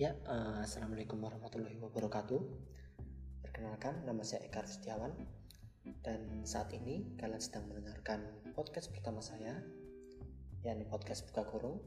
[0.00, 2.40] Ya, uh, Assalamualaikum warahmatullahi wabarakatuh.
[3.44, 5.12] Perkenalkan, nama saya Eka Setiawan.
[6.00, 8.24] Dan saat ini kalian sedang mendengarkan
[8.56, 9.60] podcast pertama saya
[10.64, 11.84] yakni podcast Buka Kurung.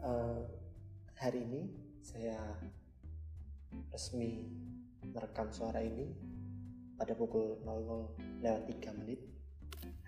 [0.00, 0.48] Uh,
[1.20, 1.68] Hari ini
[2.00, 2.40] saya
[3.92, 4.48] resmi
[5.04, 6.16] merekam suara ini
[6.96, 9.20] pada pukul 00 lewat 3 menit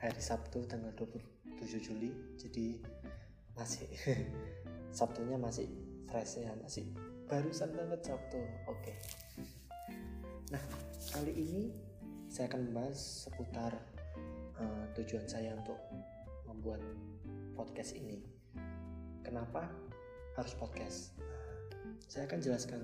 [0.00, 2.16] hari Sabtu tanggal 27 Juli.
[2.40, 2.80] Jadi
[3.52, 3.92] masih
[4.96, 6.88] Sabtunya masih fresh ya masih
[7.28, 8.40] barusan banget Sabtu.
[8.66, 8.92] Oke.
[8.92, 8.96] Okay.
[10.48, 10.62] nah
[11.12, 11.62] kali ini
[12.32, 13.72] saya akan membahas seputar
[14.56, 15.76] uh, tujuan saya untuk
[16.48, 16.80] membuat
[17.52, 18.24] podcast ini.
[19.20, 19.68] Kenapa
[20.40, 21.12] harus podcast?
[21.20, 21.44] Nah,
[22.08, 22.80] saya akan jelaskan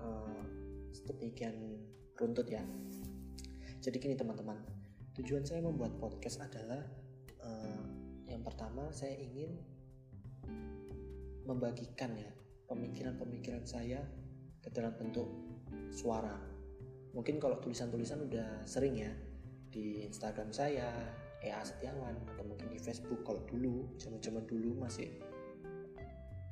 [0.00, 0.44] uh,
[0.92, 1.80] sedemikian
[2.20, 2.60] runtut ya.
[3.80, 4.60] Jadi gini teman-teman.
[5.14, 6.82] Tujuan saya membuat podcast adalah
[7.40, 7.84] uh,
[8.28, 9.54] yang pertama saya ingin
[11.44, 12.30] membagikan ya
[12.68, 14.00] pemikiran-pemikiran saya
[14.64, 15.28] ke dalam bentuk
[15.92, 16.34] suara.
[17.14, 19.12] Mungkin kalau tulisan-tulisan udah sering ya
[19.70, 20.90] di Instagram saya,
[21.44, 25.12] EA Setiawan atau mungkin di Facebook kalau dulu, zaman-zaman dulu masih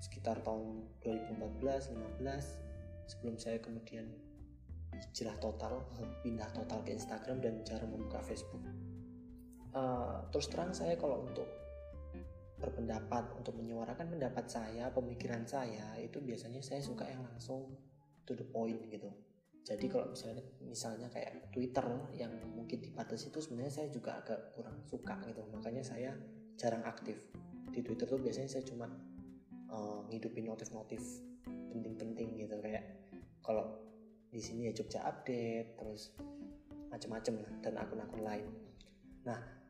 [0.02, 4.06] sekitar tahun 2014, 15 sebelum saya kemudian
[4.92, 5.82] hijrah total,
[6.20, 8.62] pindah total ke Instagram dan cara membuka Facebook.
[9.72, 11.48] Uh, terus terang saya kalau untuk
[12.62, 17.74] berpendapat untuk menyuarakan pendapat saya pemikiran saya itu biasanya saya suka yang langsung
[18.22, 19.10] to the point gitu.
[19.62, 21.86] Jadi kalau misalnya misalnya kayak Twitter
[22.18, 25.42] yang mungkin dibatasi itu sebenarnya saya juga agak kurang suka gitu.
[25.54, 26.14] Makanya saya
[26.58, 27.18] jarang aktif.
[27.70, 28.90] Di Twitter tuh biasanya saya cuma
[29.70, 31.02] uh, ngidupin notif-notif
[31.46, 32.58] penting-penting gitu.
[32.58, 33.06] Kayak
[33.42, 33.78] kalau
[34.30, 36.10] di sini ya Jogja update terus
[36.90, 38.46] macam-macam lah dan akun-akun lain.
[39.22, 39.61] Nah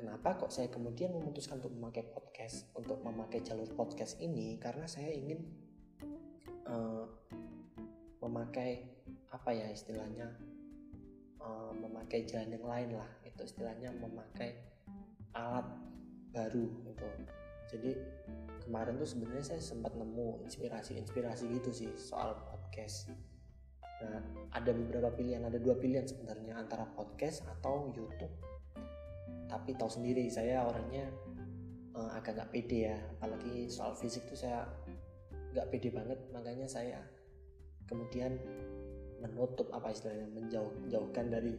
[0.00, 4.56] Kenapa kok saya kemudian memutuskan untuk memakai podcast, untuk memakai jalur podcast ini?
[4.56, 5.44] Karena saya ingin
[6.64, 7.04] uh,
[8.24, 8.88] memakai
[9.28, 10.32] apa ya istilahnya,
[11.44, 13.10] uh, memakai jalan yang lain lah.
[13.28, 14.56] Itu istilahnya memakai
[15.36, 15.68] alat
[16.32, 17.08] baru gitu.
[17.68, 17.92] Jadi
[18.64, 23.12] kemarin tuh sebenarnya saya sempat nemu inspirasi-inspirasi gitu sih soal podcast.
[24.00, 28.32] Nah, ada beberapa pilihan, ada dua pilihan sebenarnya antara podcast atau YouTube
[29.50, 31.10] tapi tahu sendiri saya orangnya
[31.98, 32.98] uh, agak nggak pede ya.
[33.18, 34.62] Apalagi soal fisik tuh saya
[35.50, 36.18] nggak pede banget.
[36.30, 37.02] Makanya saya
[37.90, 38.38] kemudian
[39.18, 41.58] menutup apa istilahnya menjauh-jauhkan dari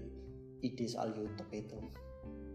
[0.63, 1.77] ide soal YouTube itu.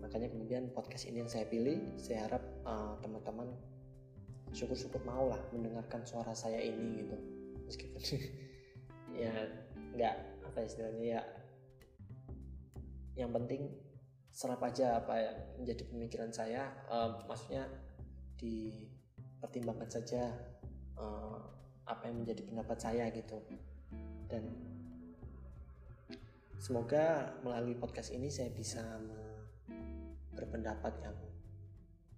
[0.01, 3.53] Makanya kemudian podcast ini yang saya pilih saya harap uh, teman-teman
[4.57, 7.17] syukur-syukur mau lah mendengarkan suara saya ini gitu.
[7.69, 8.03] Meskipun
[9.23, 9.33] ya
[9.93, 10.17] nggak
[10.49, 11.23] apa istilahnya ya
[13.17, 13.73] yang penting
[14.37, 17.65] serap aja apa yang menjadi pemikiran saya uh, maksudnya
[18.37, 20.29] dipertimbangkan saja
[21.01, 21.41] uh,
[21.89, 23.41] apa yang menjadi pendapat saya gitu.
[24.29, 24.45] Dan
[26.61, 28.85] semoga melalui podcast ini saya bisa
[30.37, 31.17] berpendapat yang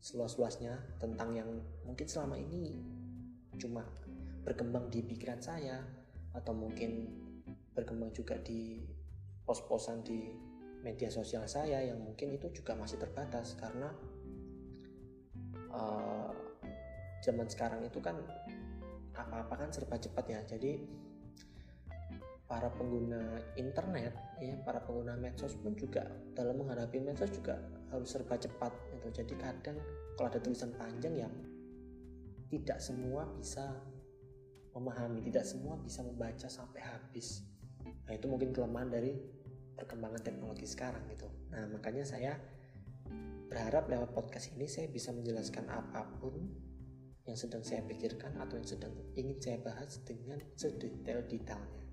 [0.02, 1.50] seluas-luasnya tentang yang
[1.86, 2.82] mungkin selama ini
[3.62, 3.86] cuma
[4.42, 5.86] berkembang di pikiran saya
[6.34, 7.14] atau mungkin
[7.78, 8.82] berkembang juga di
[9.46, 10.34] pos-posan di
[10.88, 13.93] media sosial saya yang mungkin itu juga masih terbatas karena
[15.69, 16.32] uh,
[17.21, 18.16] zaman sekarang itu kan
[19.12, 20.41] apa-apa kan serba cepat ya.
[20.49, 20.81] Jadi
[22.49, 27.60] para pengguna internet ya para pengguna medsos pun juga dalam menghadapi medsos juga
[27.93, 29.12] harus serba cepat gitu.
[29.12, 29.76] Jadi kadang
[30.16, 31.28] kalau ada tulisan panjang ya
[32.49, 33.76] tidak semua bisa
[34.72, 37.44] memahami tidak semua bisa membaca sampai habis.
[38.09, 39.12] Nah itu mungkin kelemahan dari
[39.78, 41.30] perkembangan teknologi sekarang gitu.
[41.54, 42.34] Nah, makanya saya
[43.48, 46.36] berharap lewat podcast ini saya bisa menjelaskan apa pun
[47.24, 51.84] yang sedang saya pikirkan atau yang sedang ingin saya bahas dengan sedetail-detailnya.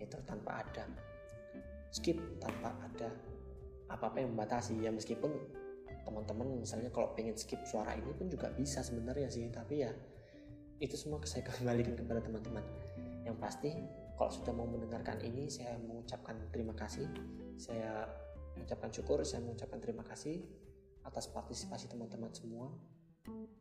[0.00, 0.84] Itu tanpa ada
[1.92, 3.08] skip, tanpa ada
[3.92, 4.80] apa-apa yang membatasi.
[4.80, 5.32] Ya meskipun
[6.04, 9.92] teman-teman misalnya kalau pengen skip suara ini pun juga bisa sebenarnya sih, tapi ya
[10.80, 12.64] itu semua saya kembalikan kepada teman-teman.
[13.28, 13.70] Yang pasti
[14.16, 17.04] kalau sudah mau mendengarkan ini, saya mengucapkan terima kasih.
[17.60, 18.08] Saya
[18.56, 20.40] mengucapkan syukur, saya mengucapkan terima kasih
[21.04, 22.72] atas partisipasi teman-teman semua.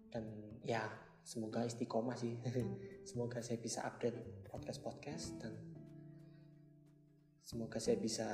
[0.07, 0.23] Dan
[0.63, 0.87] ya,
[1.27, 2.39] semoga istiqomah sih.
[3.09, 5.53] semoga saya bisa update podcast-podcast dan
[7.43, 8.25] semoga saya bisa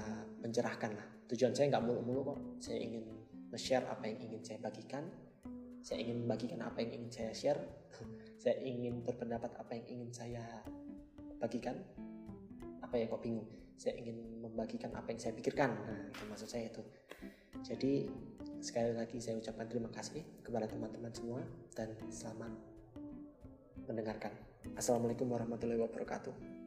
[0.46, 1.08] mencerahkan lah.
[1.26, 2.40] Tujuan saya nggak mulu-mulu kok.
[2.62, 3.06] Saya ingin
[3.58, 5.10] share apa yang ingin saya bagikan.
[5.82, 7.62] Saya ingin membagikan apa yang ingin saya share.
[8.42, 10.46] saya ingin berpendapat apa yang ingin saya
[11.42, 11.82] bagikan
[12.92, 13.48] apa ya kok bingung.
[13.80, 15.72] Saya ingin membagikan apa yang saya pikirkan.
[16.12, 16.84] Nah maksud saya itu.
[17.64, 18.12] Jadi
[18.60, 21.40] sekali lagi saya ucapkan terima kasih kepada teman-teman semua
[21.72, 22.52] dan selamat
[23.88, 24.36] mendengarkan.
[24.76, 26.61] Assalamualaikum warahmatullahi wabarakatuh.